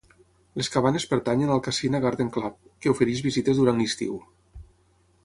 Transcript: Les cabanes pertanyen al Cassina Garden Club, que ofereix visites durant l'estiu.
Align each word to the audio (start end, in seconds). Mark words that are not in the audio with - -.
Les 0.59 0.69
cabanes 0.75 1.03
pertanyen 1.11 1.51
al 1.55 1.61
Cassina 1.67 2.01
Garden 2.05 2.31
Club, 2.37 2.57
que 2.85 2.93
ofereix 2.95 3.21
visites 3.29 3.61
durant 3.61 3.83
l'estiu. 3.83 4.17